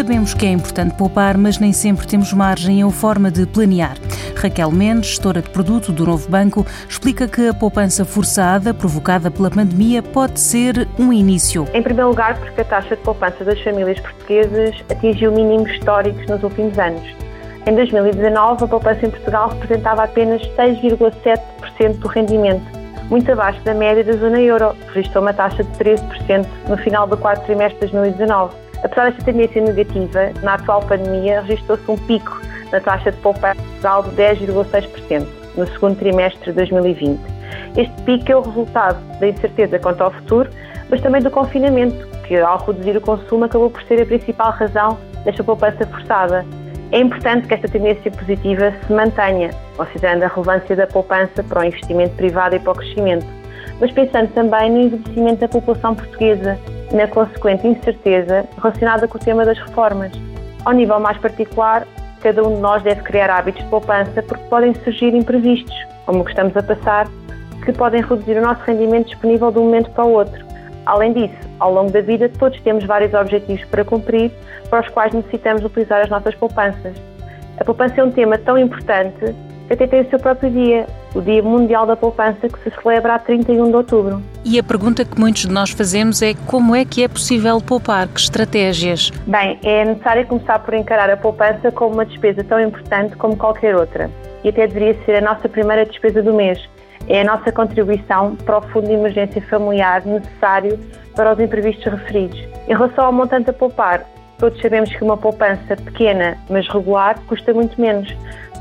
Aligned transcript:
Sabemos 0.00 0.32
que 0.32 0.46
é 0.46 0.48
importante 0.48 0.94
poupar, 0.94 1.36
mas 1.36 1.58
nem 1.58 1.74
sempre 1.74 2.06
temos 2.06 2.32
margem 2.32 2.82
ou 2.82 2.90
forma 2.90 3.30
de 3.30 3.44
planear. 3.44 3.98
Raquel 4.34 4.70
Mendes, 4.70 5.10
gestora 5.10 5.42
de 5.42 5.50
produto 5.50 5.92
do 5.92 6.06
Novo 6.06 6.26
Banco, 6.26 6.64
explica 6.88 7.28
que 7.28 7.48
a 7.48 7.52
poupança 7.52 8.02
forçada 8.02 8.72
provocada 8.72 9.30
pela 9.30 9.50
pandemia 9.50 10.02
pode 10.02 10.40
ser 10.40 10.88
um 10.98 11.12
início. 11.12 11.66
Em 11.74 11.82
primeiro 11.82 12.08
lugar, 12.08 12.38
porque 12.38 12.62
a 12.62 12.64
taxa 12.64 12.96
de 12.96 13.02
poupança 13.02 13.44
das 13.44 13.60
famílias 13.60 14.00
portuguesas 14.00 14.74
atingiu 14.90 15.32
mínimos 15.32 15.70
históricos 15.70 16.26
nos 16.28 16.42
últimos 16.42 16.78
anos. 16.78 17.06
Em 17.66 17.74
2019, 17.74 18.64
a 18.64 18.68
poupança 18.68 19.04
em 19.04 19.10
Portugal 19.10 19.50
representava 19.50 20.04
apenas 20.04 20.40
6,7% 20.56 21.98
do 21.98 22.08
rendimento, 22.08 22.64
muito 23.10 23.30
abaixo 23.30 23.60
da 23.64 23.74
média 23.74 24.02
da 24.02 24.14
zona 24.14 24.40
euro, 24.40 24.74
que 24.74 24.94
registrou 24.94 25.22
uma 25.22 25.34
taxa 25.34 25.62
de 25.62 25.70
13% 25.72 26.46
no 26.70 26.78
final 26.78 27.06
do 27.06 27.18
quarto 27.18 27.44
trimestre 27.44 27.86
de 27.86 27.92
2019. 27.92 28.59
Apesar 28.82 29.10
desta 29.10 29.24
tendência 29.24 29.62
negativa, 29.62 30.30
na 30.42 30.54
atual 30.54 30.80
pandemia 30.82 31.42
registrou-se 31.42 31.90
um 31.90 31.96
pico 31.96 32.40
na 32.72 32.80
taxa 32.80 33.10
de 33.10 33.18
poupança 33.18 33.60
de 33.80 34.16
10,6% 34.16 35.26
no 35.56 35.66
segundo 35.66 35.96
trimestre 35.96 36.50
de 36.50 36.52
2020. 36.52 37.20
Este 37.76 38.02
pico 38.02 38.32
é 38.32 38.36
o 38.36 38.40
resultado 38.40 38.98
da 39.18 39.28
incerteza 39.28 39.78
quanto 39.78 40.02
ao 40.02 40.10
futuro, 40.10 40.48
mas 40.88 41.00
também 41.00 41.20
do 41.20 41.30
confinamento, 41.30 42.06
que 42.26 42.36
ao 42.36 42.58
reduzir 42.58 42.96
o 42.96 43.00
consumo 43.00 43.44
acabou 43.44 43.70
por 43.70 43.82
ser 43.82 44.00
a 44.00 44.06
principal 44.06 44.52
razão 44.52 44.98
desta 45.24 45.44
poupança 45.44 45.86
forçada. 45.86 46.44
É 46.92 47.00
importante 47.00 47.46
que 47.46 47.54
esta 47.54 47.68
tendência 47.68 48.10
positiva 48.10 48.72
se 48.86 48.92
mantenha, 48.92 49.50
considerando 49.76 50.24
a 50.24 50.28
relevância 50.28 50.74
da 50.74 50.86
poupança 50.86 51.42
para 51.44 51.60
o 51.60 51.64
investimento 51.64 52.14
privado 52.16 52.56
e 52.56 52.58
para 52.58 52.72
o 52.72 52.74
crescimento, 52.74 53.26
mas 53.80 53.92
pensando 53.92 54.28
também 54.32 54.70
no 54.70 54.80
envelhecimento 54.80 55.40
da 55.40 55.48
população 55.48 55.94
portuguesa 55.94 56.58
na 56.92 57.06
consequente 57.06 57.66
incerteza 57.66 58.46
relacionada 58.56 59.06
com 59.06 59.18
o 59.18 59.20
tema 59.20 59.44
das 59.44 59.58
reformas. 59.58 60.12
Ao 60.64 60.72
nível 60.72 61.00
mais 61.00 61.16
particular, 61.18 61.86
cada 62.20 62.42
um 62.42 62.56
de 62.56 62.60
nós 62.60 62.82
deve 62.82 63.02
criar 63.02 63.30
hábitos 63.30 63.62
de 63.62 63.70
poupança 63.70 64.22
porque 64.22 64.44
podem 64.48 64.74
surgir 64.74 65.14
imprevistos, 65.14 65.74
como 66.06 66.20
o 66.20 66.24
que 66.24 66.30
estamos 66.30 66.56
a 66.56 66.62
passar, 66.62 67.08
que 67.64 67.72
podem 67.72 68.02
reduzir 68.02 68.36
o 68.38 68.42
nosso 68.42 68.62
rendimento 68.64 69.06
disponível 69.06 69.50
de 69.50 69.58
um 69.58 69.64
momento 69.64 69.90
para 69.90 70.04
o 70.04 70.12
outro. 70.12 70.44
Além 70.86 71.12
disso, 71.12 71.48
ao 71.58 71.72
longo 71.72 71.90
da 71.90 72.00
vida, 72.00 72.28
todos 72.28 72.60
temos 72.62 72.84
vários 72.84 73.12
objetivos 73.14 73.64
para 73.66 73.84
cumprir, 73.84 74.30
para 74.68 74.80
os 74.80 74.88
quais 74.88 75.12
necessitamos 75.12 75.64
utilizar 75.64 76.00
as 76.00 76.08
nossas 76.08 76.34
poupanças. 76.34 76.96
A 77.58 77.64
poupança 77.64 78.00
é 78.00 78.04
um 78.04 78.10
tema 78.10 78.38
tão 78.38 78.58
importante 78.58 79.34
que 79.66 79.72
até 79.72 79.86
tem 79.86 80.00
o 80.00 80.10
seu 80.10 80.18
próprio 80.18 80.50
dia, 80.50 80.86
o 81.14 81.20
Dia 81.20 81.42
Mundial 81.42 81.86
da 81.86 81.96
Poupança, 81.96 82.48
que 82.48 82.58
se 82.62 82.70
celebra 82.82 83.14
a 83.14 83.18
31 83.18 83.68
de 83.68 83.76
outubro. 83.76 84.22
E 84.44 84.58
a 84.58 84.62
pergunta 84.62 85.04
que 85.04 85.18
muitos 85.18 85.42
de 85.42 85.50
nós 85.50 85.70
fazemos 85.70 86.22
é 86.22 86.34
como 86.46 86.74
é 86.74 86.84
que 86.84 87.02
é 87.02 87.08
possível 87.08 87.60
poupar? 87.60 88.08
Que 88.08 88.20
estratégias? 88.20 89.10
Bem, 89.26 89.58
é 89.62 89.84
necessário 89.84 90.26
começar 90.26 90.58
por 90.60 90.74
encarar 90.74 91.10
a 91.10 91.16
poupança 91.16 91.70
como 91.72 91.94
uma 91.94 92.06
despesa 92.06 92.44
tão 92.44 92.60
importante 92.60 93.16
como 93.16 93.36
qualquer 93.36 93.76
outra. 93.76 94.10
E 94.44 94.48
até 94.48 94.66
deveria 94.66 94.96
ser 95.04 95.16
a 95.16 95.20
nossa 95.20 95.48
primeira 95.48 95.84
despesa 95.84 96.22
do 96.22 96.32
mês. 96.32 96.58
É 97.08 97.22
a 97.22 97.24
nossa 97.24 97.50
contribuição 97.50 98.36
para 98.36 98.58
o 98.58 98.62
fundo 98.62 98.86
de 98.86 98.92
emergência 98.92 99.42
familiar 99.42 100.04
necessário 100.06 100.78
para 101.16 101.32
os 101.32 101.40
imprevistos 101.40 101.84
referidos. 101.84 102.38
Em 102.68 102.74
relação 102.74 103.06
ao 103.06 103.12
montante 103.12 103.50
a 103.50 103.52
poupar, 103.52 104.04
todos 104.38 104.60
sabemos 104.60 104.90
que 104.90 105.02
uma 105.02 105.16
poupança 105.16 105.76
pequena, 105.76 106.38
mas 106.48 106.68
regular, 106.68 107.18
custa 107.26 107.52
muito 107.52 107.80
menos. 107.80 108.08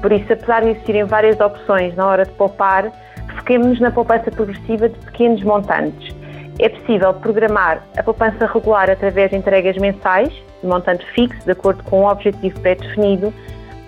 Por 0.01 0.11
isso, 0.11 0.31
apesar 0.31 0.61
de 0.61 0.69
existirem 0.69 1.03
várias 1.03 1.39
opções 1.39 1.95
na 1.95 2.07
hora 2.07 2.25
de 2.25 2.31
poupar, 2.31 2.91
foquemos-nos 3.37 3.79
na 3.79 3.91
poupança 3.91 4.31
progressiva 4.31 4.89
de 4.89 4.97
pequenos 4.99 5.43
montantes. 5.43 6.15
É 6.59 6.69
possível 6.69 7.13
programar 7.13 7.83
a 7.97 8.03
poupança 8.03 8.45
regular 8.45 8.89
através 8.89 9.29
de 9.31 9.37
entregas 9.37 9.77
mensais, 9.77 10.29
de 10.61 10.67
montante 10.67 11.05
fixo, 11.13 11.45
de 11.45 11.51
acordo 11.51 11.83
com 11.83 12.01
um 12.01 12.07
objetivo 12.07 12.59
pré-definido, 12.59 13.33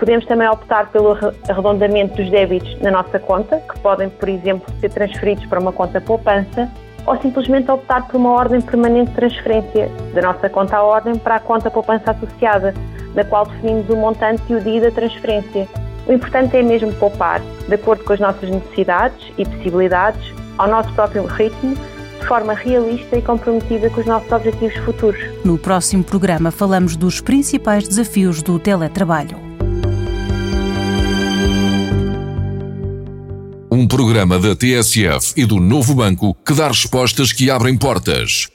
Podemos 0.02 0.26
também 0.26 0.50
optar 0.50 0.90
pelo 0.90 1.16
arredondamento 1.48 2.16
dos 2.16 2.32
débitos 2.32 2.76
na 2.82 2.90
nossa 2.90 3.20
conta, 3.20 3.60
que 3.60 3.80
podem, 3.82 4.10
por 4.10 4.28
exemplo, 4.28 4.66
ser 4.80 4.90
transferidos 4.90 5.46
para 5.46 5.60
uma 5.60 5.72
conta 5.72 6.02
poupança, 6.02 6.68
ou 7.06 7.22
simplesmente 7.22 7.70
optar 7.70 8.08
por 8.08 8.18
uma 8.18 8.32
ordem 8.32 8.60
permanente 8.62 9.12
de 9.12 9.16
transferência 9.16 9.92
da 10.16 10.24
nossa 10.24 10.50
conta 10.50 10.78
à 10.78 10.82
ordem 10.82 11.16
para 11.20 11.36
a 11.36 11.40
conta 11.40 11.70
poupança 11.70 12.10
associada, 12.10 12.74
na 13.14 13.24
qual 13.24 13.46
definimos 13.46 13.88
o 13.92 13.96
montante 13.96 14.42
e 14.50 14.56
o 14.56 14.60
dia 14.60 14.82
da 14.82 14.90
transferência. 14.90 15.68
O 16.08 16.12
importante 16.14 16.58
é 16.58 16.64
mesmo 16.64 16.94
poupar, 16.94 17.42
de 17.68 17.76
acordo 17.76 18.04
com 18.04 18.14
as 18.14 18.20
nossas 18.20 18.50
necessidades 18.50 19.32
e 19.38 19.46
possibilidades, 19.46 20.34
ao 20.58 20.68
nosso 20.68 20.92
próprio 20.94 21.26
ritmo, 21.26 21.76
de 22.20 22.28
forma 22.28 22.54
realista 22.54 23.18
e 23.18 23.22
comprometida 23.22 23.90
com 23.90 24.02
os 24.02 24.06
nossos 24.06 24.32
objetivos 24.32 24.78
futuros. 24.86 25.22
No 25.44 25.58
próximo 25.58 26.04
programa 26.04 26.52
falamos 26.52 26.96
dos 26.96 27.20
principais 27.20 27.88
desafios 27.88 28.42
do 28.42 28.60
teletrabalho. 28.60 29.52
Um 33.74 33.88
programa 33.88 34.38
da 34.38 34.56
TSF 34.56 35.34
e 35.38 35.46
do 35.46 35.60
Novo 35.60 35.96
Banco 35.96 36.36
que 36.46 36.54
dá 36.54 36.68
respostas 36.68 37.32
que 37.32 37.50
abrem 37.50 37.78
portas. 37.78 38.50